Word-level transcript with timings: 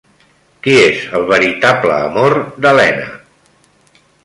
Qui 0.67 0.71
és 0.85 1.03
el 1.19 1.27
veritable 1.33 1.99
amor 2.07 2.37
d'Elena? 2.65 3.07